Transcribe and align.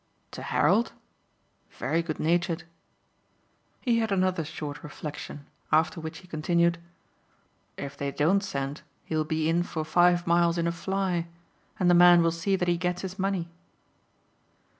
"To 0.31 0.41
Harold? 0.41 0.93
Very 1.69 2.01
good 2.01 2.19
natured." 2.19 2.63
He 3.81 3.99
had 3.99 4.11
another 4.11 4.43
short 4.43 4.81
reflexion, 4.81 5.45
after 5.71 6.01
which 6.01 6.17
he 6.25 6.27
continued: 6.27 6.79
"If 7.77 7.97
they 7.97 8.09
don't 8.11 8.41
send 8.43 8.81
he'll 9.05 9.25
be 9.25 9.47
in 9.47 9.61
for 9.61 9.85
five 9.85 10.25
miles 10.25 10.57
in 10.57 10.65
a 10.65 10.71
fly 10.71 11.27
and 11.79 11.87
the 11.87 11.93
man 11.93 12.23
will 12.23 12.31
see 12.31 12.55
that 12.55 12.67
he 12.67 12.77
gets 12.77 13.03
his 13.03 13.19
money." 13.19 13.51